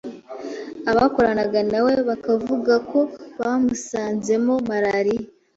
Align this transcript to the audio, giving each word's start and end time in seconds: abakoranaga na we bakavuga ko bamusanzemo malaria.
abakoranaga 0.91 1.59
na 1.71 1.79
we 1.85 1.93
bakavuga 2.09 2.73
ko 2.89 2.99
bamusanzemo 3.39 4.53
malaria. 4.69 5.25